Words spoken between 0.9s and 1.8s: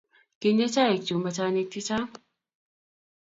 chu machanik che